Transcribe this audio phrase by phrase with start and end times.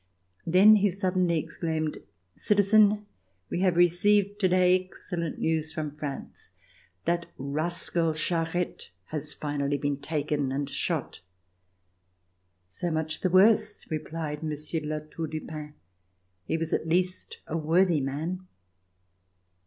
[0.47, 1.99] Then he suddenly exclaimed,
[2.33, 3.05] Citizen,
[3.51, 6.49] we have received to day excellent news from France.
[7.05, 11.19] That rascal Charette has finally been taken and shot."
[12.67, 15.75] *'So much the worse," replied Monsieur de La Tour du Pin,
[16.47, 18.47] '*he was at least a worthy man."